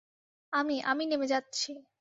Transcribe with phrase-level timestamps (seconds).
[0.53, 1.69] আমি, আমি নেমে যাচ্ছি।